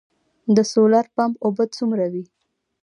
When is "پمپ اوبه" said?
1.15-1.65